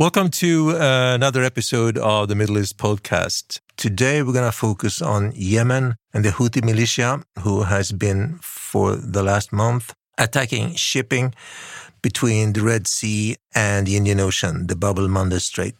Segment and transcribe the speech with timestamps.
[0.00, 3.58] Welcome to uh, another episode of the Middle East podcast.
[3.76, 8.94] Today we're going to focus on Yemen and the Houthi militia who has been for
[8.94, 11.34] the last month attacking shipping
[12.00, 15.74] between the Red Sea and the Indian Ocean, the Bab el Mandeb Strait.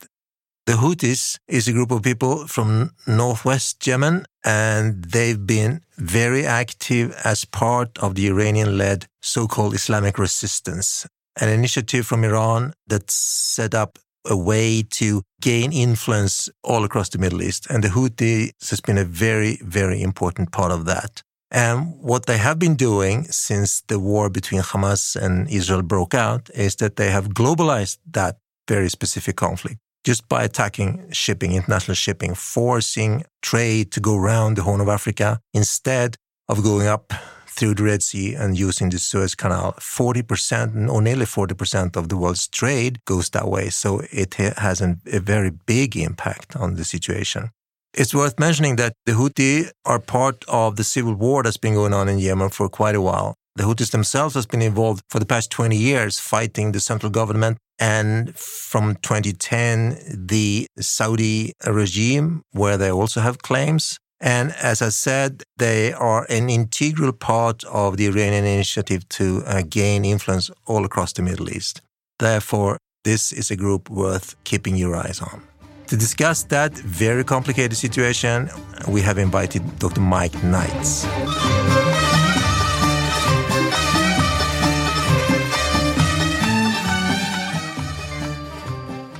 [0.66, 7.14] The Houthis is a group of people from northwest Yemen and they've been very active
[7.22, 11.06] as part of the Iranian-led so-called Islamic resistance
[11.40, 17.18] an initiative from Iran that set up a way to gain influence all across the
[17.18, 17.66] Middle East.
[17.70, 21.22] And the Houthis has been a very, very important part of that.
[21.50, 26.50] And what they have been doing since the war between Hamas and Israel broke out
[26.54, 32.34] is that they have globalized that very specific conflict just by attacking shipping, international shipping,
[32.34, 36.16] forcing trade to go around the Horn of Africa instead
[36.48, 37.12] of going up
[37.58, 39.72] through the Red Sea and using the Suez Canal.
[39.72, 43.68] 40% or nearly 40% of the world's trade goes that way.
[43.70, 47.50] So it has an, a very big impact on the situation.
[47.94, 51.94] It's worth mentioning that the Houthi are part of the civil war that's been going
[51.94, 53.34] on in Yemen for quite a while.
[53.56, 57.58] The Houthis themselves has been involved for the past 20 years fighting the central government.
[57.80, 65.44] And from 2010, the Saudi regime, where they also have claims, and as I said,
[65.58, 71.12] they are an integral part of the Iranian initiative to uh, gain influence all across
[71.12, 71.80] the Middle East.
[72.18, 75.42] Therefore, this is a group worth keeping your eyes on.
[75.86, 78.50] To discuss that very complicated situation,
[78.88, 80.00] we have invited Dr.
[80.00, 81.06] Mike Knights.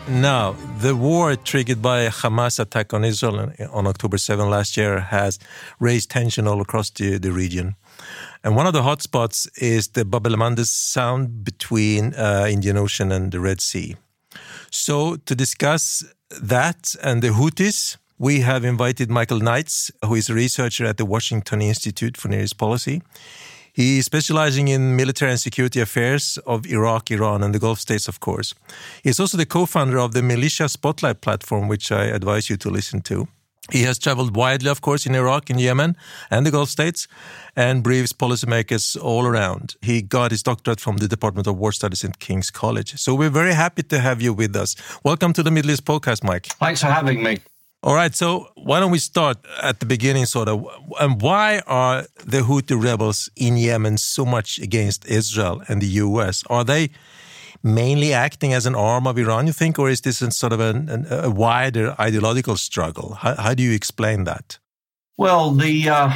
[0.09, 5.39] Now, the war triggered by Hamas attack on Israel on October 7 last year has
[5.81, 7.75] raised tension all across the, the region.
[8.45, 13.33] And one of the hotspots is the Bab el Sound between uh, Indian Ocean and
[13.33, 13.97] the Red Sea.
[14.71, 16.05] So, to discuss
[16.41, 21.05] that and the Houthis, we have invited Michael Knights, who is a researcher at the
[21.05, 23.03] Washington Institute for Near East Policy.
[23.79, 28.09] He is specializing in military and security affairs of Iraq, Iran, and the Gulf states,
[28.09, 28.53] of course.
[29.05, 32.57] He is also the co founder of the Militia Spotlight platform, which I advise you
[32.57, 33.29] to listen to.
[33.71, 35.97] He has traveled widely, of course, in Iraq, in Yemen,
[36.29, 37.07] and the Gulf states,
[37.55, 39.77] and briefs policymakers all around.
[39.81, 42.99] He got his doctorate from the Department of War Studies at King's College.
[42.99, 44.75] So we're very happy to have you with us.
[45.05, 46.47] Welcome to the Middle East podcast, Mike.
[46.47, 47.39] Thanks for having me.
[47.83, 50.67] All right, so why don't we start at the beginning, sort of?
[51.01, 56.43] And why are the Houthi rebels in Yemen so much against Israel and the US?
[56.51, 56.91] Are they
[57.63, 61.07] mainly acting as an arm of Iran, you think, or is this sort of an,
[61.11, 63.15] a wider ideological struggle?
[63.15, 64.59] How, how, do you explain that?
[65.17, 66.13] Well, the uh,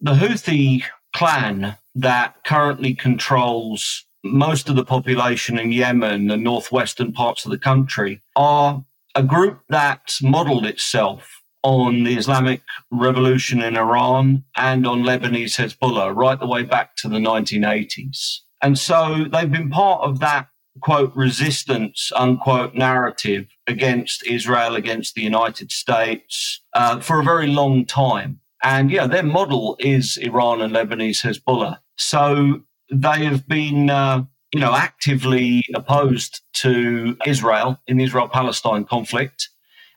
[0.00, 0.82] the Houthi
[1.12, 7.58] clan that currently controls most of the population in Yemen, the northwestern parts of the
[7.58, 12.60] country, are a group that modeled itself on the Islamic
[12.90, 18.40] Revolution in Iran and on Lebanese Hezbollah right the way back to the 1980s.
[18.60, 20.48] And so they've been part of that
[20.80, 27.86] quote resistance unquote narrative against Israel, against the United States uh, for a very long
[27.86, 28.40] time.
[28.62, 31.78] And yeah, their model is Iran and Lebanese Hezbollah.
[31.96, 34.24] So they have been uh,
[34.54, 39.48] you know, actively opposed to Israel in the Israel Palestine conflict.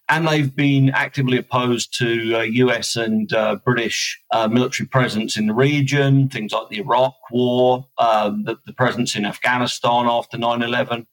[0.09, 5.45] And they've been actively opposed to uh, US and uh, British uh, military presence in
[5.45, 10.63] the region, things like the Iraq War, um, the, the, presence in Afghanistan after 9
[10.63, 11.06] 11.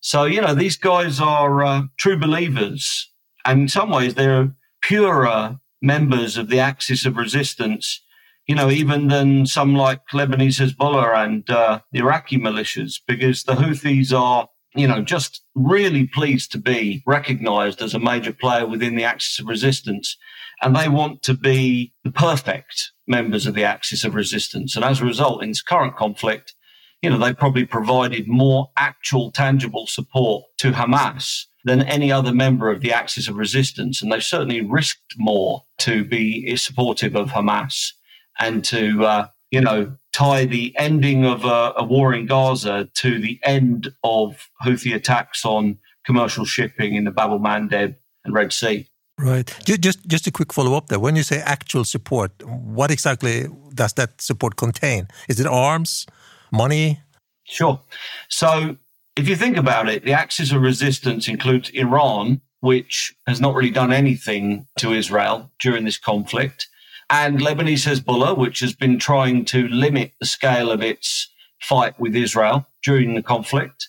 [0.00, 3.12] So, you know, these guys are uh, true believers.
[3.44, 4.50] And in some ways, they're
[4.82, 8.00] purer members of the axis of resistance
[8.48, 13.52] you know, even than some like Lebanese Hezbollah and uh, the Iraqi militias, because the
[13.52, 18.96] Houthis are, you know, just really pleased to be recognized as a major player within
[18.96, 20.16] the axis of resistance.
[20.62, 24.74] And they want to be the perfect members of the axis of resistance.
[24.74, 26.54] And as a result, in this current conflict,
[27.02, 32.70] you know, they probably provided more actual tangible support to Hamas than any other member
[32.70, 34.00] of the axis of resistance.
[34.00, 37.92] And they've certainly risked more to be supportive of Hamas
[38.38, 43.18] and to, uh, you know, tie the ending of a, a, war in Gaza to
[43.18, 47.94] the end of Houthi attacks on commercial shipping in the Bab el Mandeb
[48.24, 48.88] and Red Sea.
[49.18, 49.52] Right.
[49.64, 51.00] Just just a quick follow up there.
[51.00, 55.08] When you say actual support, what exactly does that support contain?
[55.28, 56.06] Is it arms,
[56.52, 57.00] money?
[57.44, 57.80] Sure.
[58.28, 58.76] So
[59.16, 63.70] if you think about it, the axis of resistance includes Iran, which has not really
[63.70, 66.68] done anything to Israel during this conflict
[67.10, 72.14] and Lebanese Hezbollah, which has been trying to limit the scale of its fight with
[72.14, 73.88] Israel during the conflict.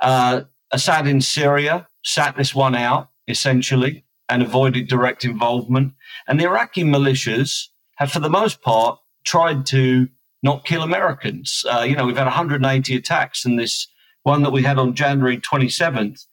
[0.00, 5.94] Uh, Assad in Syria, sat this one out essentially and avoided direct involvement.
[6.28, 7.66] And the Iraqi militias
[7.96, 10.08] have, for the most part, tried to
[10.42, 11.64] not kill Americans.
[11.68, 13.88] Uh, you know, we've had 180 attacks, and this
[14.22, 16.26] one that we had on January 27th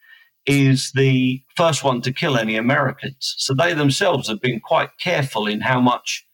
[0.45, 3.35] is the first one to kill any Americans.
[3.37, 6.25] So they themselves have been quite careful in how much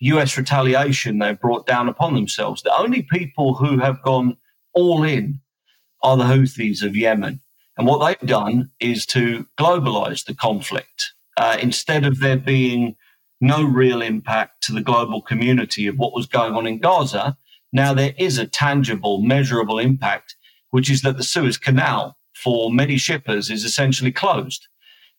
[0.00, 2.62] US retaliation they've brought down upon themselves.
[2.62, 4.36] The only people who have gone
[4.74, 5.40] all in
[6.02, 7.40] are the Houthis of Yemen.
[7.76, 11.12] And what they've done is to globalize the conflict.
[11.36, 12.94] Uh, instead of there being
[13.40, 17.36] no real impact to the global community of what was going on in Gaza,
[17.72, 20.36] now there is a tangible, measurable impact,
[20.70, 24.68] which is that the Suez Canal for many shippers is essentially closed.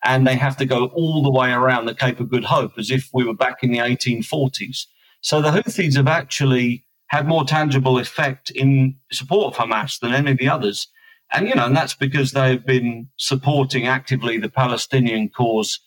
[0.04, 2.92] And they have to go all the way around the Cape of Good Hope as
[2.92, 4.86] if we were back in the 1840s.
[5.22, 10.32] So the Houthis have actually had more tangible effect in support of Hamas than any
[10.32, 10.88] of the others.
[11.32, 15.80] And, you know, and that's because they've been supporting actively the Palestinian cause,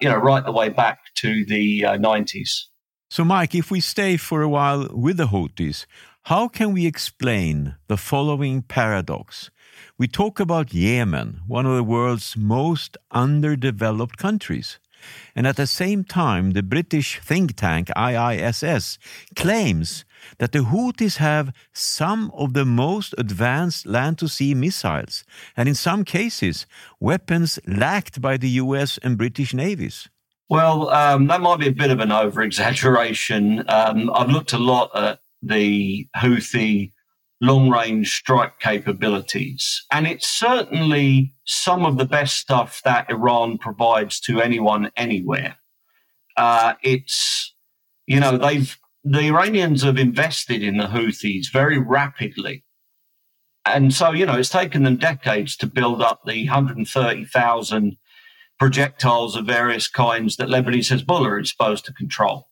[0.00, 2.62] you know, right the way back to the uh, 90s.
[3.10, 5.84] So, Mike, if we stay for a while with the Houthis,
[6.24, 9.50] how can we explain the following paradox?
[9.98, 14.78] We talk about Yemen, one of the world's most underdeveloped countries.
[15.34, 18.98] And at the same time, the British think tank IISS
[19.36, 20.04] claims
[20.36, 25.24] that the Houthis have some of the most advanced land to sea missiles,
[25.56, 26.66] and in some cases,
[27.00, 30.10] weapons lacked by the US and British navies.
[30.50, 33.64] Well, um, that might be a bit of an over exaggeration.
[33.68, 36.92] Um, I've looked a lot at the Houthi
[37.40, 39.84] long range strike capabilities.
[39.92, 45.56] And it's certainly some of the best stuff that Iran provides to anyone anywhere.
[46.36, 47.54] Uh, it's,
[48.06, 52.64] you know, they've, the Iranians have invested in the Houthis very rapidly.
[53.64, 57.96] And so, you know, it's taken them decades to build up the 130,000
[58.58, 62.48] projectiles of various kinds that Lebanese Hezbollah is supposed to control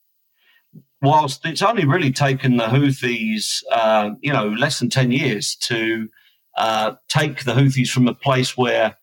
[1.05, 6.09] whilst it's only really taken the Houthis, uh, you know, less than 10 years to
[6.57, 8.97] uh, take the Houthis from a place where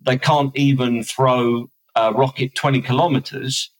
[0.00, 1.66] they can't even throw
[1.96, 3.70] a rocket 20 kilometers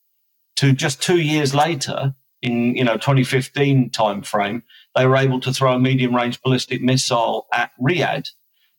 [0.57, 4.63] to just two years later in, you know, 2015 timeframe,
[4.97, 8.29] they were able to throw a medium range ballistic missile at Riyadh.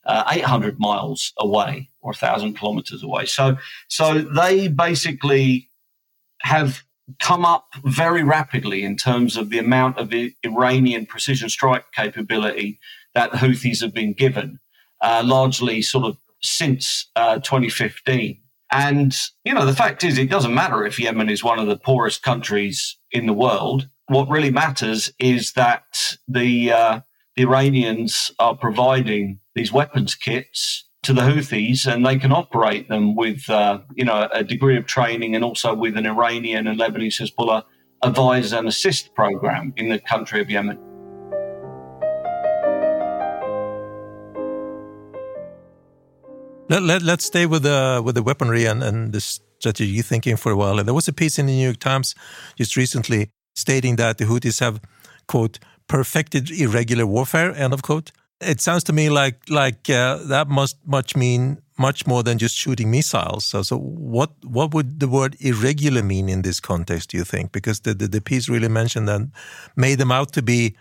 [0.06, 3.25] Uh, 800 miles away or 1,000 kilometers away.
[3.25, 3.57] So,
[3.89, 5.69] so they basically
[6.42, 6.81] have
[7.19, 10.13] come up very rapidly in terms of the amount of
[10.44, 12.79] Iranian precision strike capability
[13.13, 14.59] that the Houthis have been given,
[15.01, 18.39] uh, largely sort of since uh, 2015.
[18.71, 21.77] And, you know, the fact is, it doesn't matter if Yemen is one of the
[21.77, 23.89] poorest countries in the world.
[24.07, 27.00] What really matters is that the, uh,
[27.35, 33.15] the Iranians are providing these weapons kits to the Houthis, and they can operate them
[33.15, 37.21] with uh, you know a degree of training, and also with an Iranian and Lebanese
[37.21, 37.63] Hezbollah
[38.01, 40.77] advise and assist program in the country of Yemen.
[46.69, 50.51] Let, let, let's stay with the with the weaponry and, and the strategy thinking for
[50.51, 50.77] a while.
[50.77, 52.13] And there was a piece in the New York Times
[52.57, 54.79] just recently stating that the Houthis have
[55.27, 58.11] quote perfected irregular warfare end of quote
[58.41, 62.56] it sounds to me like like uh, that must much mean much more than just
[62.56, 63.45] shooting missiles.
[63.45, 67.09] So, so what what would the word irregular mean in this context?
[67.09, 67.52] Do you think?
[67.52, 69.21] Because the the, the piece really mentioned that
[69.75, 70.75] made them out to be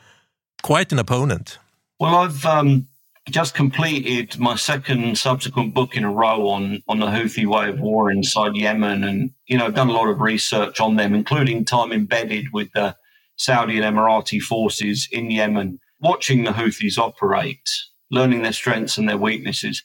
[0.63, 1.59] quite an opponent.
[2.01, 2.87] Well, I've um,
[3.29, 7.81] just completed my second subsequent book in a row on on the Houthi way of
[7.81, 11.65] war inside Yemen, and you know, I've done a lot of research on them, including
[11.65, 12.97] time embedded with the
[13.37, 17.69] Saudi and Emirati forces in Yemen watching the Houthis operate,
[18.11, 19.83] learning their strengths and their weaknesses.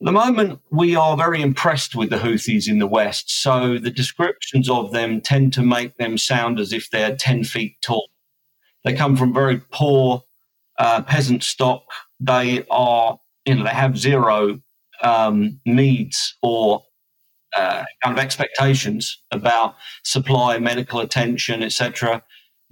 [0.00, 3.42] At the moment, we are very impressed with the Houthis in the West.
[3.42, 7.76] So the descriptions of them tend to make them sound as if they're 10 feet
[7.82, 8.10] tall.
[8.84, 10.24] They come from very poor
[10.78, 11.84] uh, peasant stock.
[12.18, 14.60] They are, you know, they have zero
[15.02, 16.82] um, needs or
[17.56, 22.22] uh, kind of expectations about supply, medical attention, etc.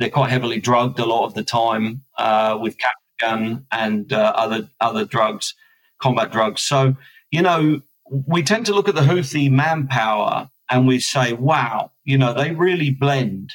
[0.00, 4.68] They're quite heavily drugged a lot of the time uh, with Captagon and uh, other
[4.80, 5.54] other drugs,
[6.00, 6.62] combat drugs.
[6.62, 6.96] So
[7.30, 7.80] you know,
[8.10, 12.52] we tend to look at the Houthi manpower and we say, wow, you know, they
[12.52, 13.52] really blend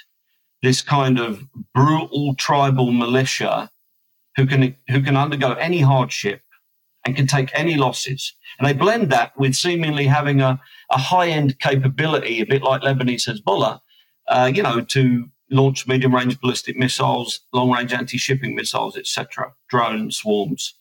[0.62, 3.70] this kind of brutal tribal militia
[4.36, 6.42] who can who can undergo any hardship
[7.06, 8.34] and can take any losses.
[8.58, 10.60] And they blend that with seemingly having a,
[10.90, 13.80] a high end capability, a bit like Lebanese Hezbollah,
[14.28, 19.54] uh, you know, to launch medium range ballistic missiles, long range anti shipping missiles, etc.,
[19.70, 20.76] drone swarms.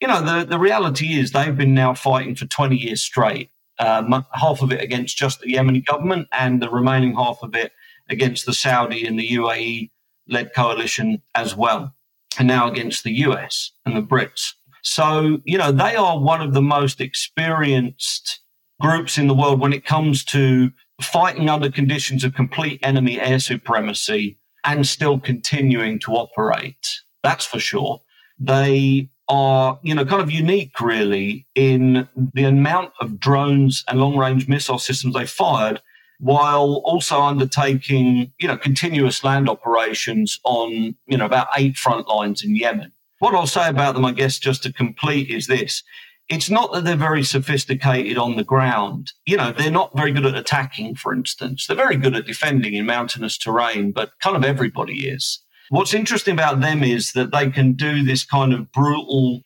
[0.00, 4.22] You know, the, the reality is they've been now fighting for 20 years straight uh,
[4.32, 7.72] half of it against just the Yemeni government, and the remaining half of it
[8.08, 9.90] against the Saudi and the UAE
[10.28, 11.94] led coalition as well,
[12.38, 14.52] and now against the US and the Brits.
[14.82, 18.40] So, you know, they are one of the most experienced
[18.80, 23.38] groups in the world when it comes to fighting under conditions of complete enemy air
[23.38, 27.00] supremacy and still continuing to operate.
[27.22, 28.02] That's for sure.
[28.38, 34.16] They are, you know, kind of unique really in the amount of drones and long
[34.16, 35.80] range missile systems they fired
[36.20, 42.42] while also undertaking, you know, continuous land operations on, you know, about eight front lines
[42.42, 42.92] in Yemen.
[43.20, 45.82] What I'll say about them, I guess, just to complete is this.
[46.28, 49.12] It's not that they're very sophisticated on the ground.
[49.24, 51.66] You know, they're not very good at attacking, for instance.
[51.66, 55.40] They're very good at defending in mountainous terrain, but kind of everybody is.
[55.70, 59.42] What's interesting about them is that they can do this kind of brutal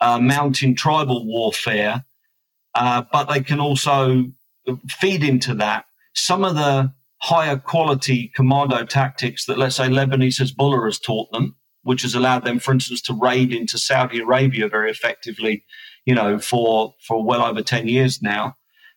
[0.00, 2.04] uh, mountain tribal warfare,
[2.74, 4.24] uh, but they can also
[4.88, 10.86] feed into that some of the higher quality commando tactics that, let's say, Lebanese Hezbollah
[10.86, 14.90] has taught them, which has allowed them, for instance, to raid into Saudi Arabia very
[14.90, 15.64] effectively,
[16.04, 18.56] you know, for, for well over 10 years now.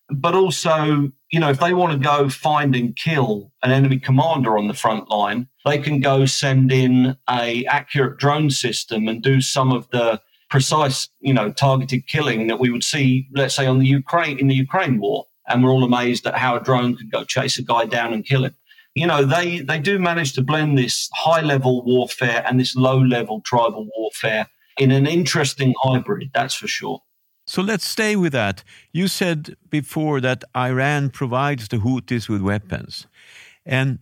[0.10, 4.58] But also, you know, if they want to go find and kill an enemy commander
[4.58, 9.42] on the front line, they can go send in a accurate drone system and do
[9.42, 13.80] some of the precise, you know, targeted killing that we would see, let's say, on
[13.80, 15.26] the Ukraine in the Ukraine war.
[15.50, 18.26] And we're all amazed at how a drone could go chase a guy down and
[18.26, 18.56] kill him.
[18.96, 23.00] You know, they they do manage to blend this high level warfare and this low
[23.00, 24.48] level tribal warfare
[24.78, 26.32] in an interesting hybrid.
[26.34, 27.02] That's for sure.
[27.46, 28.64] So let's stay with that.
[28.92, 33.08] You said before that Iran provides the Houthis with weapons.
[33.66, 34.00] And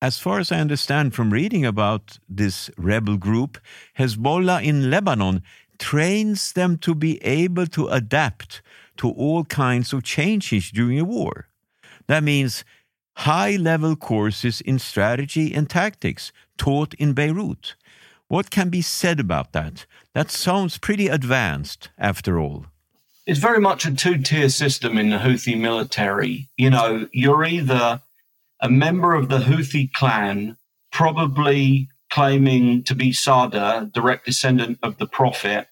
[0.00, 3.58] as far as I understand from reading about this rebel group,
[3.98, 5.42] Hezbollah in Lebanon
[5.78, 8.62] trains them to be able to adapt
[8.96, 11.48] to all kinds of changes during a war.
[12.06, 12.64] That means
[13.18, 17.74] high level courses in strategy and tactics taught in Beirut.
[18.28, 19.86] What can be said about that?
[20.14, 22.66] That sounds pretty advanced after all
[23.28, 26.48] it's very much a two tier system in the Houthi military.
[26.56, 28.00] You know, you're either
[28.62, 30.56] a member of the Houthi clan,
[30.90, 35.66] probably claiming to be Sada, direct descendant of the Prophet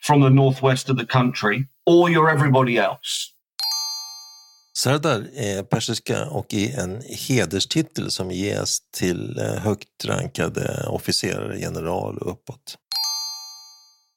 [0.00, 3.32] from the northwest of the country, or you're everybody else.
[4.76, 12.18] Sardar är persiska och är en hederstitel som ges till eh, högt rankade officerare, general
[12.18, 12.76] och uppåt.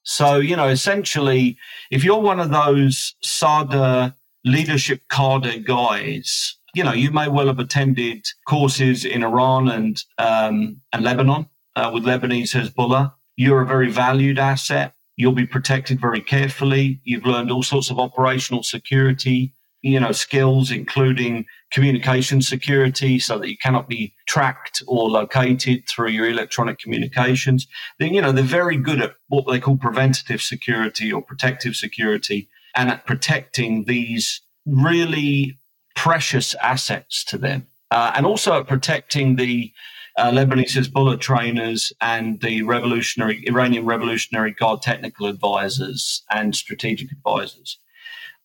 [0.09, 1.55] So, you know, essentially,
[1.91, 7.59] if you're one of those Sada leadership cadre guys, you know, you may well have
[7.59, 13.13] attended courses in Iran and um, and Lebanon uh, with Lebanese Hezbollah.
[13.37, 14.95] You're a very valued asset.
[15.15, 16.99] You'll be protected very carefully.
[17.03, 23.49] You've learned all sorts of operational security you know, skills, including communication security, so that
[23.49, 27.67] you cannot be tracked or located through your electronic communications.
[27.99, 32.49] Then, you know, they're very good at what they call preventative security or protective security
[32.75, 35.59] and at protecting these really
[35.95, 37.67] precious assets to them.
[37.91, 39.71] Uh, and also at protecting the
[40.17, 47.79] uh, Lebanese Hezbollah trainers and the revolutionary Iranian Revolutionary Guard technical advisors and strategic advisors.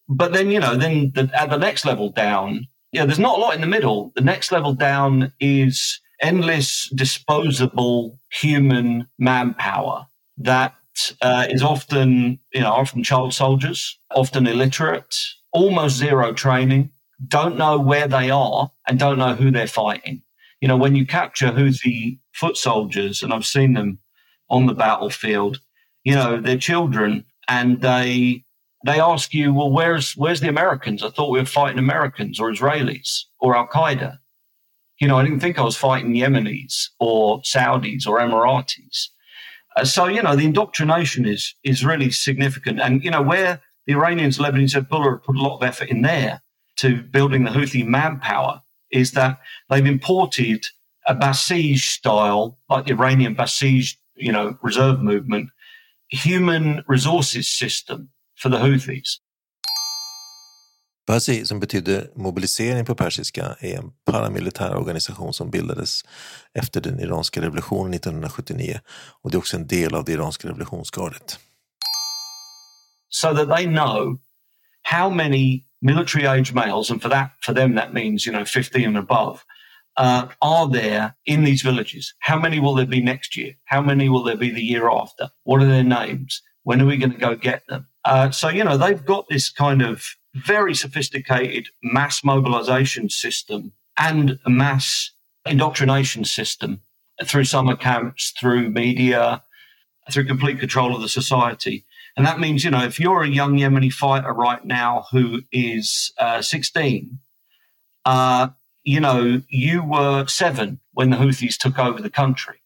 [0.09, 3.41] But then, you know, then the, at the next level down, yeah, there's not a
[3.41, 4.13] lot in the middle.
[4.15, 10.07] The next level down is endless disposable human manpower
[10.39, 10.75] that
[11.21, 15.17] uh, is often, you know, often child soldiers, often illiterate,
[15.53, 16.91] almost zero training,
[17.29, 20.23] don't know where they are and don't know who they're fighting.
[20.61, 23.99] You know, when you capture Houthi foot soldiers, and I've seen them
[24.49, 25.61] on the battlefield,
[26.05, 28.44] you know, they're children and they
[28.85, 31.03] they ask you, well, where's where's the Americans?
[31.03, 34.19] I thought we were fighting Americans or Israelis or Al Qaeda.
[35.01, 39.09] You know, I didn't think I was fighting Yemenis or Saudis or Emiratis.
[39.75, 43.95] Uh, so you know, the indoctrination is is really significant, and you know where the
[43.95, 46.43] Iranians, Lebanese, Hezbollah have put a lot of effort in there
[46.77, 48.61] to building the Houthi manpower
[48.91, 49.39] is that
[49.71, 50.67] they've imported
[51.07, 55.51] a Basij style, like the Iranian Basij, you know, reserve movement,
[56.09, 58.11] human resources system
[58.43, 59.21] for the Houthis.
[61.07, 66.05] Basi, som betyder mobilisering på persiska, är en paramilitär organisation som bildades
[66.55, 68.81] efter den iranska revolutionen 1979
[69.23, 71.39] och det är också en del av det iranska revolutionsgardet.
[73.09, 74.19] So that they know
[74.83, 78.87] how many military age males, and for that, for them that means, you know, 15
[78.87, 79.39] and above,
[79.97, 82.15] uh, are there in these villages?
[82.19, 83.53] How many will there be next year?
[83.65, 85.29] How many will there be the year after?
[85.45, 86.43] What are their names?
[86.63, 87.87] When are we going to go get them?
[88.05, 94.39] Uh, so, you know, they've got this kind of very sophisticated mass mobilization system and
[94.45, 95.13] a mass
[95.47, 96.81] indoctrination system
[97.25, 99.43] through summer camps, through media,
[100.11, 101.85] through complete control of the society.
[102.17, 106.13] And that means, you know, if you're a young Yemeni fighter right now who is
[106.19, 107.19] uh, 16,
[108.05, 108.49] uh,
[108.85, 112.57] you know, you were seven when the Houthis took over the country.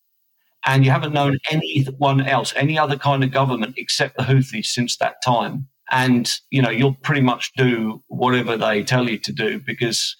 [0.66, 4.96] And you haven't known anyone else, any other kind of government except the Houthis since
[4.98, 5.68] that time.
[5.90, 10.16] And, you know, you'll pretty much do whatever they tell you to do because,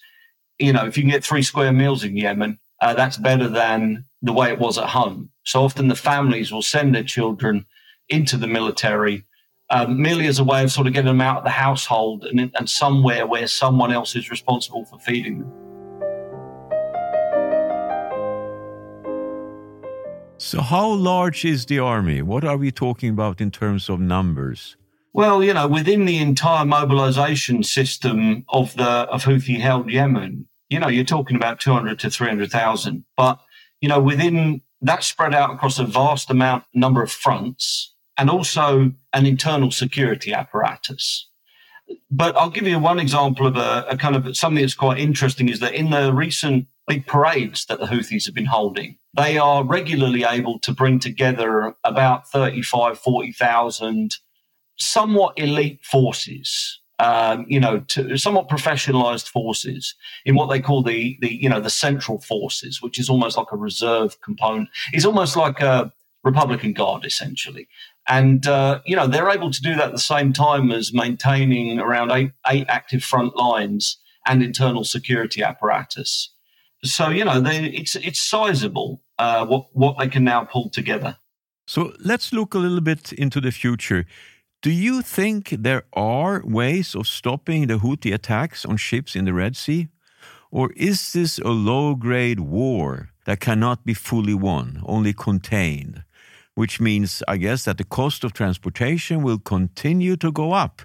[0.57, 4.05] you know, if you can get three square meals in Yemen, uh, that's better than
[4.21, 5.29] the way it was at home.
[5.43, 7.65] So often the families will send their children
[8.07, 9.25] into the military
[9.69, 12.39] um, merely as a way of sort of getting them out of the household and,
[12.55, 15.68] and somewhere where someone else is responsible for feeding them.
[20.41, 22.21] So, how large is the army?
[22.21, 24.77] What are we talking about in terms of numbers?
[25.11, 30.79] Well, you know, within the entire mobilization system of the of Houthi held Yemen, you
[30.79, 33.03] know, you're talking about 200 to 300,000.
[33.17, 33.41] But,
[33.81, 38.93] you know, within that spread out across a vast amount number of fronts and also
[39.11, 41.27] an internal security apparatus.
[42.09, 45.49] But I'll give you one example of a, a kind of something that's quite interesting
[45.49, 49.63] is that in the recent big parades that the Houthis have been holding, they are
[49.63, 54.17] regularly able to bring together about 35, 40,000
[54.79, 59.93] somewhat elite forces, um, you know, to somewhat professionalized forces
[60.25, 63.51] in what they call the, the, you know, the central forces, which is almost like
[63.51, 64.67] a reserve component.
[64.91, 65.93] It's almost like a
[66.23, 67.67] Republican Guard, essentially.
[68.07, 71.79] And, uh, you know, they're able to do that at the same time as maintaining
[71.79, 76.31] around eight, eight active front lines and internal security apparatus.
[76.83, 81.17] So you know, they, it's it's sizable uh, what what they can now pull together.
[81.67, 84.05] So let's look a little bit into the future.
[84.61, 89.33] Do you think there are ways of stopping the Houthi attacks on ships in the
[89.33, 89.87] Red Sea?
[90.51, 96.03] Or is this a low grade war that cannot be fully won, only contained?
[96.55, 100.81] Which means, I guess, that the cost of transportation will continue to go up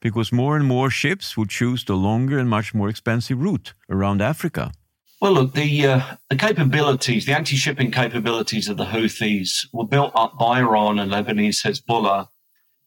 [0.00, 4.20] because more and more ships will choose the longer and much more expensive route around
[4.20, 4.72] Africa.
[5.20, 10.38] Well, look, the uh, the capabilities, the anti-shipping capabilities of the Houthis were built up
[10.38, 12.28] by Iran and Lebanese Hezbollah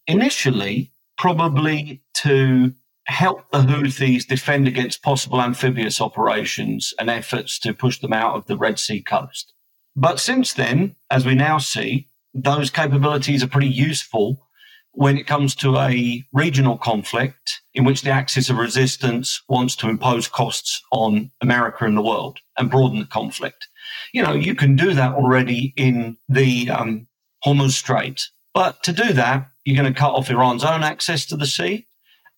[0.07, 2.73] initially, probably to
[3.05, 8.45] help the Houthis defend against possible amphibious operations and efforts to push them out of
[8.45, 9.53] the Red Sea coast.
[9.95, 14.47] But since then, as we now see, those capabilities are pretty useful
[14.93, 19.89] when it comes to a regional conflict in which the axis of resistance wants to
[19.89, 23.67] impose costs on America and the world and broaden the conflict.
[24.13, 27.07] You know, you can do that already in the um,
[27.45, 28.27] Hormuz Strait.
[28.53, 31.87] But to do that, you're going to cut off Iran's own access to the sea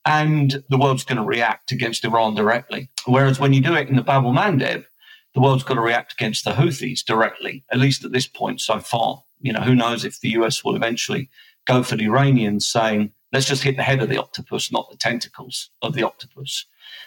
[0.05, 2.89] and the world's going to react against Iran directly.
[3.05, 4.85] Whereas when you do it in the Bab el Mandeb,
[5.33, 8.79] the world's got to react against the Houthis directly, at least at this point so
[8.79, 9.23] far.
[9.39, 11.29] You know, who knows if the US will eventually
[11.65, 14.97] go for the Iranians saying, let's just hit the head of the octopus, not the
[14.97, 16.65] tentacles of the octopus.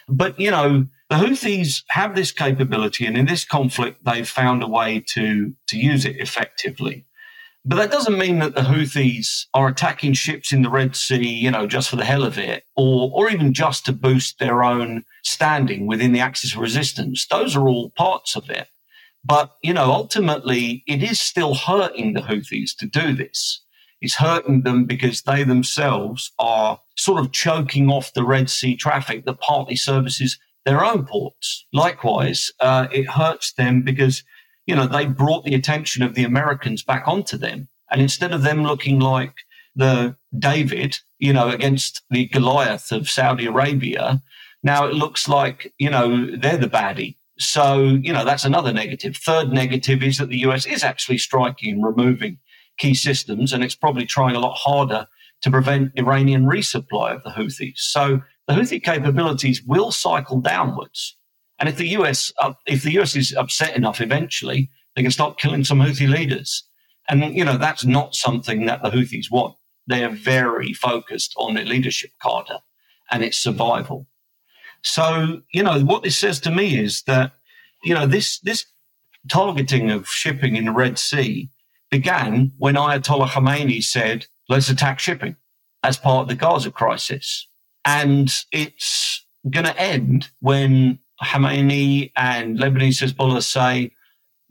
[0.09, 4.67] But, you know, the Houthis have this capability, and in this conflict, they've found a
[4.67, 7.05] way to, to use it effectively.
[7.63, 11.51] But that doesn't mean that the Houthis are attacking ships in the Red Sea, you
[11.51, 15.03] know, just for the hell of it, or, or even just to boost their own
[15.23, 17.27] standing within the axis of resistance.
[17.27, 18.69] Those are all parts of it.
[19.25, 23.61] But, you know, ultimately, it is still hurting the Houthis to do this.
[24.01, 29.25] It's hurting them because they themselves are sort of choking off the Red Sea traffic
[29.25, 31.65] that partly services their own ports.
[31.73, 34.23] Likewise, uh, it hurts them because,
[34.65, 37.69] you know, they brought the attention of the Americans back onto them.
[37.89, 39.33] And instead of them looking like
[39.75, 44.21] the David, you know, against the Goliath of Saudi Arabia,
[44.63, 47.15] now it looks like, you know, they're the baddie.
[47.39, 49.15] So, you know, that's another negative.
[49.15, 52.39] Third negative is that the US is actually striking and removing
[52.77, 55.07] key systems, and it's probably trying a lot harder
[55.41, 57.77] to prevent Iranian resupply of the Houthis.
[57.77, 61.15] So the Houthi capabilities will cycle downwards.
[61.59, 65.39] And if the US, uh, if the US is upset enough, eventually they can start
[65.39, 66.63] killing some Houthi leaders.
[67.09, 69.55] And you know that's not something that the Houthis want.
[69.87, 72.57] They are very focused on their leadership cadre
[73.11, 74.07] and its survival.
[74.83, 77.33] So you know what this says to me is that
[77.83, 78.65] you know this this
[79.29, 81.49] targeting of shipping in the Red Sea
[81.89, 85.35] began when Ayatollah Khamenei said, let's attack shipping
[85.83, 87.47] as part of the Gaza crisis.
[87.85, 93.91] And it's going to end when Khamenei and Lebanese Hezbollah say,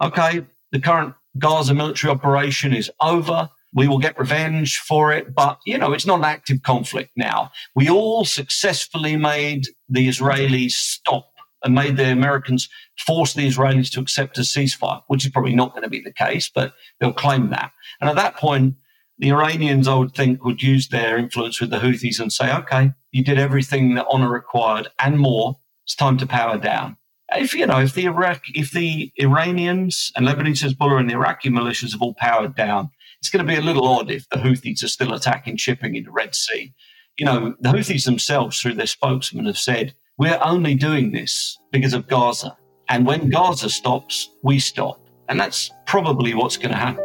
[0.02, 3.50] okay, the current Gaza military operation is over.
[3.74, 5.34] We will get revenge for it.
[5.34, 7.50] But, you know, it's not an active conflict now.
[7.74, 11.28] We all successfully made the Israelis stop
[11.64, 15.70] and made the Americans force the Israelis to accept a ceasefire, which is probably not
[15.70, 17.72] going to be the case, but they'll claim that.
[18.00, 18.76] And at that point,
[19.18, 22.92] the Iranians, I would think, would use their influence with the Houthis and say, okay,
[23.12, 25.56] you did everything that honor required and more.
[25.84, 26.98] It's time to power down.
[27.34, 31.48] If you know, if the Iraq, if the Iranians and Lebanese Hezbollah and the Iraqi
[31.48, 32.90] militias have all powered down,
[33.20, 36.04] it's going to be a little odd if the Houthis are still attacking shipping in
[36.04, 36.74] the Red Sea.
[37.18, 41.92] You know, the Houthis themselves, through their spokesman, have said, we're only doing this because
[41.92, 42.56] of Gaza.
[42.88, 45.00] And when Gaza stops, we stop.
[45.28, 47.04] And that's probably what's going to happen.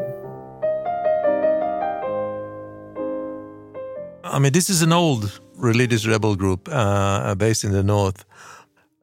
[4.24, 8.24] I mean, this is an old religious rebel group uh, based in the north.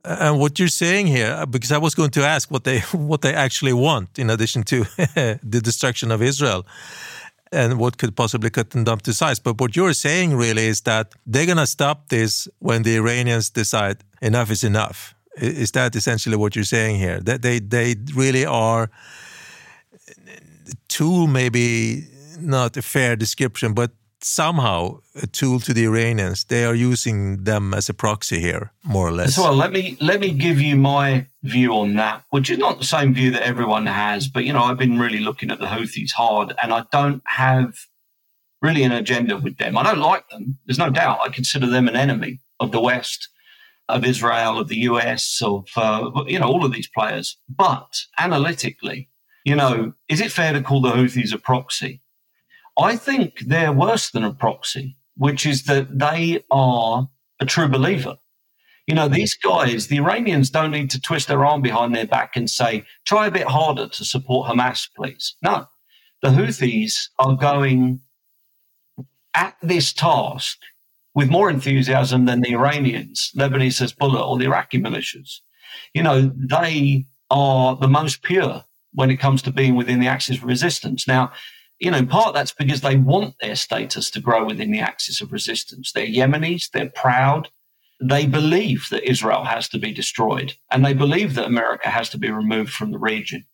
[0.05, 3.35] And what you're saying here, because I was going to ask what they what they
[3.35, 4.85] actually want, in addition to
[5.43, 6.65] the destruction of Israel,
[7.53, 9.39] and what could possibly cut them down to size.
[9.39, 13.51] But what you're saying really is that they're going to stop this when the Iranians
[13.51, 15.15] decide enough is enough.
[15.37, 17.21] Is that essentially what you're saying here?
[17.21, 18.91] That they they really are
[20.89, 22.07] tool, maybe
[22.41, 26.45] not a fair description, but somehow a tool to the Iranians.
[26.45, 29.35] They are using them as a proxy here, more or less.
[29.35, 32.85] So let me let me give you my view on that, which is not the
[32.85, 34.29] same view that everyone has.
[34.29, 37.75] But you know, I've been really looking at the Houthis hard, and I don't have
[38.61, 39.79] really an agenda with them.
[39.79, 40.59] I don't like them.
[40.67, 41.21] There's no doubt.
[41.25, 43.29] I consider them an enemy of the West,
[43.89, 47.39] of Israel, of the US, of uh, you know all of these players.
[47.49, 49.09] But analytically,
[49.45, 52.03] you know, is it fair to call the Houthis a proxy?
[52.79, 57.09] I think they're worse than a proxy, which is that they are
[57.41, 58.17] a true believer.
[58.87, 62.37] You know, these guys, the Iranians don't need to twist their arm behind their back
[62.37, 65.35] and say, try a bit harder to support Hamas, please.
[65.43, 65.67] No,
[66.23, 68.01] the Houthis are going
[69.35, 70.59] at this task
[71.15, 75.41] with more enthusiasm than the Iranians, Lebanese Hezbollah, or the Iraqi militias.
[75.93, 78.65] You know, they are the most pure
[78.95, 81.07] when it comes to being within the axis of resistance.
[81.07, 81.33] Now,
[81.79, 85.21] you know, in part that's because they want their status to grow within the axis
[85.21, 85.93] of resistance.
[85.93, 87.49] They're Yemenis, they're proud.
[88.01, 92.19] They believe that Israel has to be destroyed, and they believe that America has to
[92.19, 93.45] be removed from the region.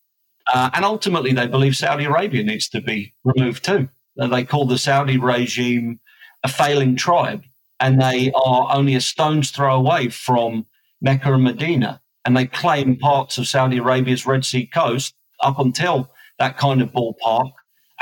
[0.52, 3.88] Uh, and ultimately, they believe Saudi Arabia needs to be removed too.
[4.20, 6.00] Uh, they call the Saudi regime
[6.42, 7.42] a failing tribe,
[7.80, 10.66] and they are only a stone's throw away from
[11.00, 12.00] Mecca and Medina.
[12.26, 16.92] And they claim parts of Saudi Arabia's Red Sea coast up until that kind of
[16.92, 17.52] ballpark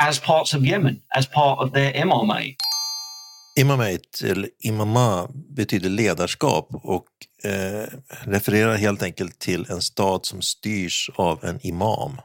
[0.01, 2.57] as parts of Yemen, as part of their imamate.
[3.57, 7.07] Imamate, eller imama, betyder ledarskap och
[7.45, 7.89] eh,
[8.25, 12.21] refererar helt enkelt till en stad som styrs av en imam.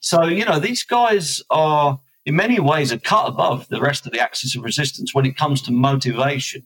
[0.00, 4.12] So, you know, these guys are in many ways a cut above the rest of
[4.12, 6.62] the axis of resistance when it comes to motivation.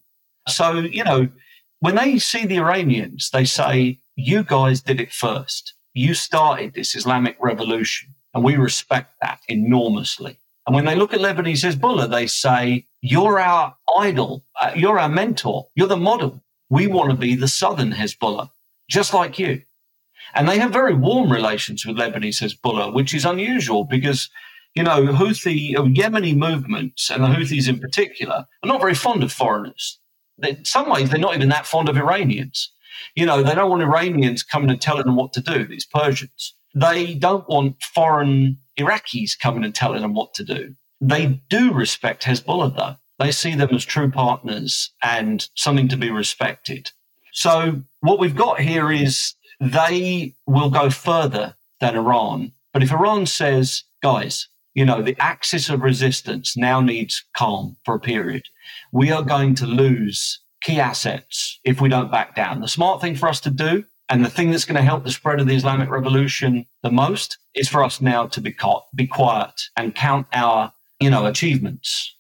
[0.49, 1.29] So, you know,
[1.81, 5.75] when they see the Iranians, they say, you guys did it first.
[5.95, 8.15] You started this Islamic revolution.
[8.35, 10.39] And we respect that enormously.
[10.67, 14.45] And when they look at Lebanese Hezbollah, they say, You're our idol.
[14.61, 15.67] Uh, you're our mentor.
[15.75, 16.41] You're the model.
[16.69, 18.51] We want to be the Southern Hezbollah,
[18.89, 19.63] just like you.
[20.35, 24.31] And they have very warm relations with Lebanese Hezbollah, which is unusual because,
[24.75, 29.25] you know, Houthi, uh, Yemeni movements, and the Houthis in particular, are not very fond
[29.25, 29.99] of foreigners.
[30.43, 32.71] In some ways, they're not even that fond of Iranians.
[33.15, 36.55] You know, they don't want Iranians coming and telling them what to do, these Persians.
[36.75, 40.75] They don't want foreign Iraqis coming and telling them what to do.
[41.01, 42.97] They do respect Hezbollah, though.
[43.19, 46.91] They see them as true partners and something to be respected.
[47.33, 52.53] So, what we've got here is they will go further than Iran.
[52.73, 57.95] But if Iran says, guys, you know, the axis of resistance now needs calm for
[57.95, 58.45] a period,
[58.93, 62.61] we are going to lose key assets if we don't back down.
[62.61, 65.13] The smart thing for us to do and the thing that's going to help the
[65.13, 69.07] spread of the Islamic Revolution the most is for us now to be, caught, be
[69.07, 72.17] quiet and count our, you know, achievements.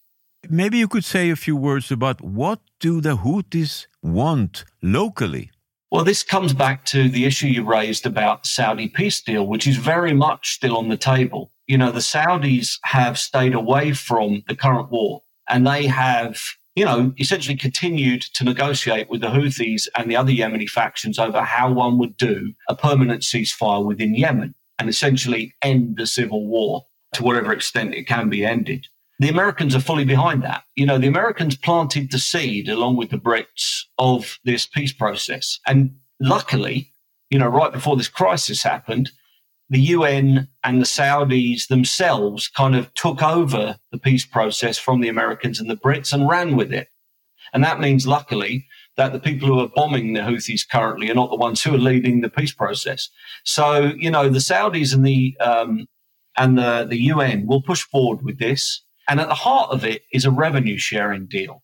[0.48, 5.50] Maybe you could say a few words about what do the Houthis want locally?
[5.90, 9.66] Well, this comes back to the issue you raised about the Saudi peace deal, which
[9.66, 11.52] is very much still on the table.
[11.66, 16.40] You know, the Saudis have stayed away from the current war and they have
[16.80, 21.42] you know, essentially continued to negotiate with the Houthis and the other Yemeni factions over
[21.42, 26.86] how one would do a permanent ceasefire within Yemen and essentially end the civil war
[27.12, 28.86] to whatever extent it can be ended.
[29.18, 30.62] The Americans are fully behind that.
[30.74, 35.60] You know, the Americans planted the seed along with the Brits of this peace process.
[35.66, 36.94] And luckily,
[37.28, 39.10] you know, right before this crisis happened,
[39.70, 45.08] the UN and the Saudis themselves kind of took over the peace process from the
[45.08, 46.88] Americans and the Brits and ran with it.
[47.52, 51.30] And that means, luckily, that the people who are bombing the Houthis currently are not
[51.30, 53.08] the ones who are leading the peace process.
[53.44, 55.86] So, you know, the Saudis and the um,
[56.36, 58.82] and the, the UN will push forward with this.
[59.08, 61.62] And at the heart of it is a revenue sharing deal.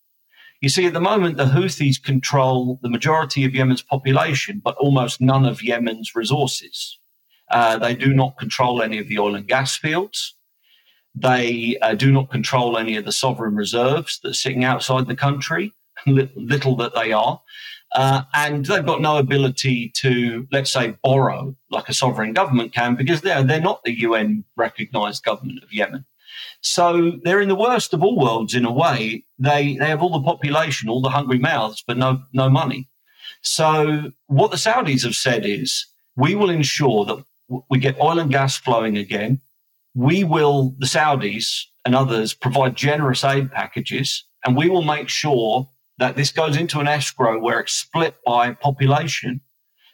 [0.60, 5.20] You see, at the moment, the Houthis control the majority of Yemen's population, but almost
[5.20, 6.98] none of Yemen's resources.
[7.50, 10.34] Uh, they do not control any of the oil and gas fields.
[11.14, 15.16] They uh, do not control any of the sovereign reserves that are sitting outside the
[15.16, 15.72] country,
[16.06, 17.40] little that they are.
[17.94, 22.94] Uh, and they've got no ability to, let's say, borrow like a sovereign government can
[22.94, 26.04] because they're, they're not the UN recognized government of Yemen.
[26.60, 29.24] So they're in the worst of all worlds in a way.
[29.38, 32.88] They, they have all the population, all the hungry mouths, but no, no money.
[33.42, 38.30] So what the Saudis have said is we will ensure that we get oil and
[38.30, 39.40] gas flowing again.
[39.94, 45.68] We will, the Saudis and others, provide generous aid packages, and we will make sure
[45.98, 49.40] that this goes into an escrow where it's split by population,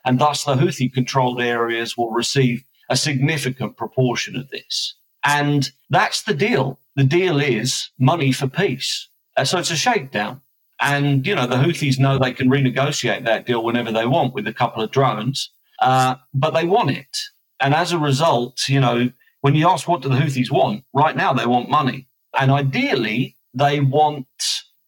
[0.05, 4.97] and thus the Houthi controlled areas will receive a significant proportion of this.
[5.25, 6.81] And that's the deal.
[6.97, 9.09] The deal is money for peace.
[9.37, 10.41] Uh, so it's a shakedown.
[10.81, 14.49] And, you know, the Houthis know they can renegotiate that deal whenever they want with
[14.49, 17.17] a couple of drones, uh, but they want it.
[17.63, 21.17] And as a result, you know, when you ask what do the Houthis want, right
[21.17, 22.09] now they want money.
[22.39, 24.27] And ideally, they want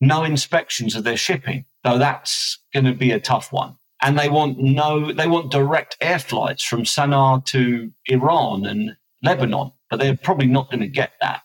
[0.01, 3.77] no inspections of their shipping, though that's going to be a tough one.
[4.03, 9.73] And they want no, they want direct air flights from Sana'a to Iran and Lebanon,
[9.89, 11.43] but they're probably not going to get that.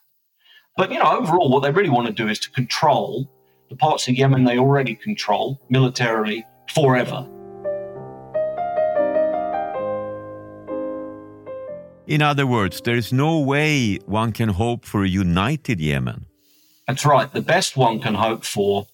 [0.76, 3.30] But, you know, overall, what they really want to do is to control
[3.70, 7.28] the parts of Yemen they already control militarily forever.
[12.10, 16.26] In other words, there is no way one can hope for a united Yemen.
[16.88, 17.32] That's right.
[17.32, 18.88] The best one can hope for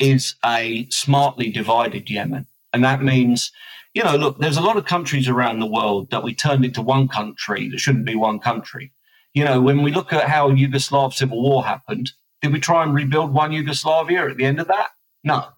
[0.00, 2.46] is a smartly divided Yemen.
[2.72, 3.52] And that means,
[3.92, 6.80] you know, look, there's a lot of countries around the world that we turned into
[6.80, 8.90] one country that shouldn't be one country.
[9.34, 12.94] You know, when we look at how Yugoslav civil war happened, did we try and
[12.94, 14.88] rebuild one Yugoslavia at the end of that?
[15.22, 15.48] No.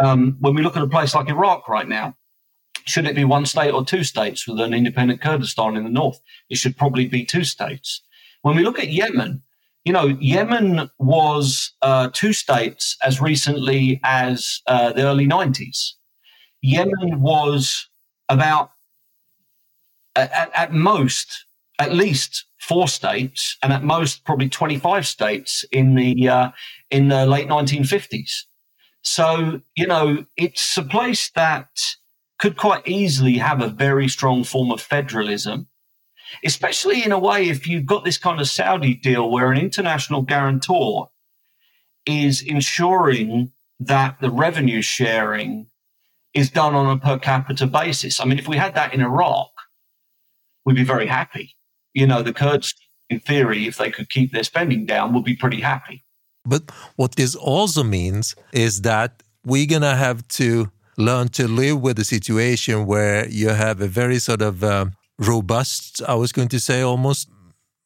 [0.00, 2.14] Um, when we look at a place like Iraq right now,
[2.86, 6.20] should it be one state or two states with an independent Kurdistan in the north?
[6.48, 8.00] It should probably be two states.
[8.42, 9.42] When we look at Yemen,
[9.84, 15.92] you know, Yemen was uh, two states as recently as uh, the early 90s.
[16.62, 17.88] Yemen was
[18.28, 18.70] about,
[20.14, 21.44] at, at, most,
[21.78, 26.50] at least four states, and at most probably 25 states in the uh,
[26.90, 28.42] in the late 1950s.
[29.02, 31.68] So you know, it's a place that
[32.38, 35.68] could quite easily have a very strong form of federalism
[36.44, 40.22] especially in a way if you've got this kind of Saudi deal where an international
[40.22, 41.08] guarantor
[42.04, 45.66] is ensuring that the revenue sharing
[46.34, 48.20] is done on a per capita basis.
[48.20, 49.50] I mean, if we had that in Iraq,
[50.64, 51.56] we'd be very happy.
[51.94, 52.74] You know, the Kurds,
[53.08, 56.04] in theory, if they could keep their spending down, would be pretty happy.
[56.44, 61.80] But what this also means is that we're going to have to learn to live
[61.80, 66.48] with a situation where you have a very sort of um, robust, I was going
[66.48, 67.28] to say almost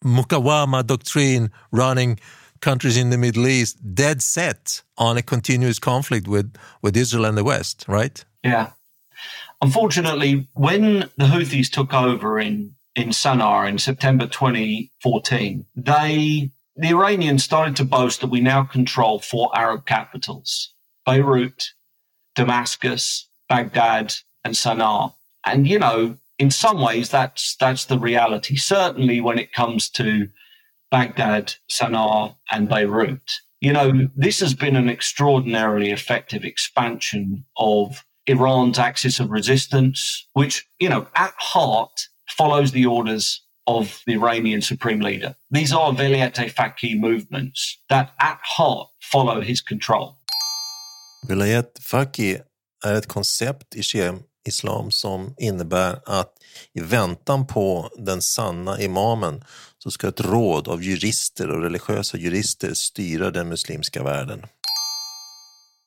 [0.05, 2.19] Mukawama doctrine running
[2.61, 7.37] countries in the Middle East dead set on a continuous conflict with, with Israel and
[7.37, 8.25] the West, right?
[8.45, 8.71] Yeah.
[9.63, 17.45] Unfortunately, when the Houthis took over in, in Sana'a in September 2014, they the Iranians
[17.45, 20.73] started to boast that we now control four Arab capitals
[21.05, 21.73] Beirut,
[22.35, 24.15] Damascus, Baghdad,
[24.45, 25.15] and Sana'a.
[25.45, 28.57] And, you know, in some ways, that's that's the reality.
[28.57, 30.29] Certainly, when it comes to
[30.91, 38.79] Baghdad, Sana'a, and Beirut, you know, this has been an extraordinarily effective expansion of Iran's
[38.79, 45.01] axis of resistance, which, you know, at heart follows the orders of the Iranian supreme
[45.01, 45.35] leader.
[45.51, 50.19] These are Velayat Faqih movements that at heart follow his control.
[51.29, 52.41] Vilayet Faqih
[52.85, 53.83] är ett koncept i
[54.49, 56.33] islam som innebär att
[56.75, 59.45] i väntan på den sanna imamen
[59.79, 64.43] så ska ett råd av jurister och religiösa jurister styra den muslimska världen.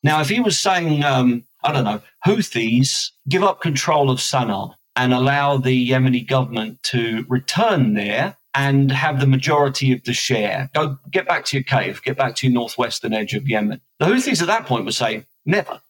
[0.04, 4.74] Now, if he was saying, um, I don't know, Houthis give up control of Sana'a
[4.96, 10.70] and allow the Yemeni government to return there and have the majority of the share.
[10.74, 13.82] Go get back to your cave, get back to your northwestern edge of Yemen.
[14.00, 15.82] The Houthis at that point would say, never.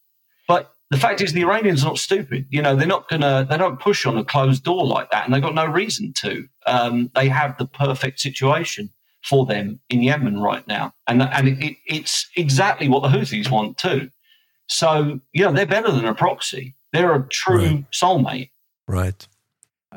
[0.48, 2.46] But the fact is the Iranians are not stupid.
[2.50, 5.34] You know, they're not gonna they don't push on a closed door like that, and
[5.34, 6.48] they've got no reason to.
[6.66, 8.90] Um, they have the perfect situation
[9.24, 13.78] for them in Yemen right now, and and it, it's exactly what the Houthis want
[13.78, 14.10] too.
[14.68, 16.76] So you know, they're better than a proxy.
[16.92, 17.92] They're a true right.
[17.92, 18.50] soulmate.
[18.88, 19.28] Right.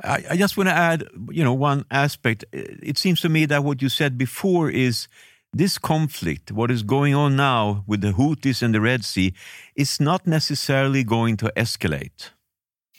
[0.05, 2.45] I, I just want to add, you know, one aspect.
[2.53, 5.09] It seems to me that what you said before is
[5.53, 9.33] this conflict, what is going on now with the Houthis and the Red Sea,
[9.75, 12.31] is not necessarily going to escalate.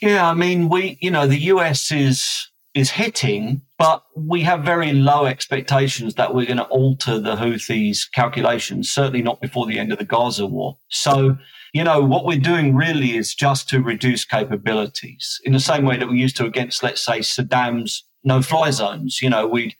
[0.00, 4.92] Yeah, I mean, we, you know, the US is is hitting, but we have very
[4.92, 8.90] low expectations that we're going to alter the Houthis' calculations.
[8.90, 10.76] Certainly not before the end of the Gaza war.
[10.88, 11.36] So,
[11.72, 15.96] you know, what we're doing really is just to reduce capabilities in the same way
[15.96, 19.20] that we used to against, let's say, Saddam's no-fly zones.
[19.20, 19.74] You know, we'd,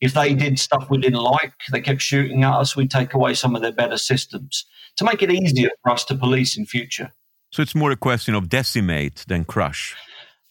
[0.00, 3.34] if they did stuff we didn't like, they kept shooting at us, we'd take away
[3.34, 7.12] some of their better systems to make it easier for us to police in future.
[7.50, 9.94] So it's more a question of decimate than crush.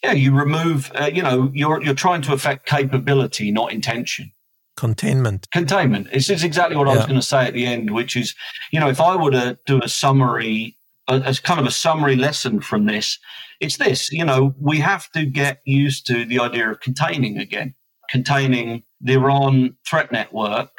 [0.03, 0.91] Yeah, you remove.
[0.93, 4.31] Uh, you know, you're you're trying to affect capability, not intention.
[4.75, 5.49] Containment.
[5.51, 6.11] Containment.
[6.11, 6.93] This is exactly what yeah.
[6.93, 8.35] I was going to say at the end, which is,
[8.71, 12.59] you know, if I were to do a summary, as kind of a summary lesson
[12.59, 13.17] from this,
[13.59, 14.11] it's this.
[14.11, 17.73] You know, we have to get used to the idea of containing again,
[18.09, 20.71] containing the Iran threat network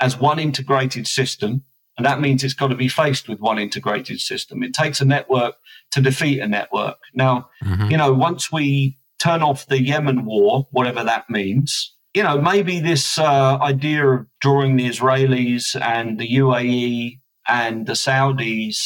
[0.00, 1.62] as one integrated system.
[1.96, 4.62] And that means it's got to be faced with one integrated system.
[4.62, 5.54] It takes a network
[5.92, 6.98] to defeat a network.
[7.14, 7.90] Now, mm-hmm.
[7.90, 12.80] you know, once we turn off the Yemen war, whatever that means, you know, maybe
[12.80, 18.78] this uh, idea of drawing the Israelis and the UAE and the Saudis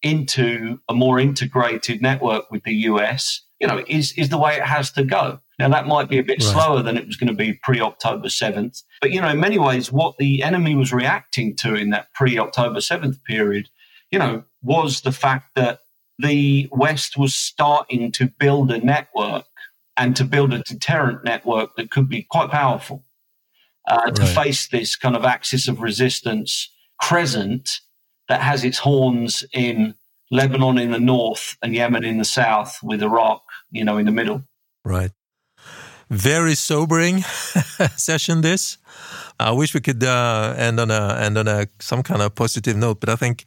[0.00, 4.62] into a more integrated network with the US, you know, is, is the way it
[4.62, 5.38] has to go.
[5.58, 6.50] Now, that might be a bit right.
[6.50, 8.82] slower than it was going to be pre October 7th.
[9.02, 12.38] But, you know, in many ways, what the enemy was reacting to in that pre
[12.38, 13.68] October 7th period,
[14.10, 15.80] you know, was the fact that
[16.18, 19.44] the West was starting to build a network
[19.98, 23.04] and to build a deterrent network that could be quite powerful
[23.88, 24.14] uh, right.
[24.14, 27.80] to face this kind of axis of resistance crescent
[28.28, 29.94] that has its horns in
[30.30, 34.12] Lebanon in the north and Yemen in the south, with Iraq, you know, in the
[34.12, 34.42] middle.
[34.84, 35.10] Right
[36.10, 37.20] very sobering
[37.96, 38.40] session.
[38.40, 38.78] This,
[39.38, 42.76] I wish we could uh, end on a end on a some kind of positive
[42.76, 43.44] note, but I think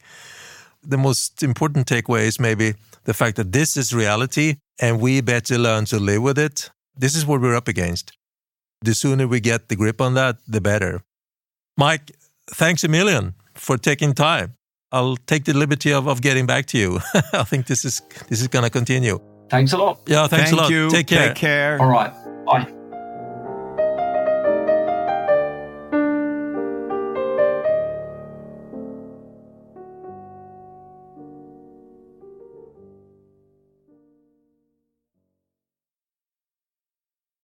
[0.83, 5.57] the most important takeaway is maybe the fact that this is reality, and we better
[5.57, 6.69] learn to live with it.
[6.95, 8.13] This is what we're up against.
[8.81, 11.03] The sooner we get the grip on that, the better.
[11.77, 12.11] Mike,
[12.49, 14.55] thanks a million for taking time.
[14.91, 16.99] I'll take the liberty of, of getting back to you.
[17.33, 19.19] I think this is this is going to continue.
[19.49, 19.99] Thanks a lot.
[20.07, 20.71] Yeah, thanks Thank a lot.
[20.71, 20.89] You.
[20.89, 21.27] Take care.
[21.27, 21.81] Take care.
[21.81, 22.13] All right.
[22.45, 22.80] Bye.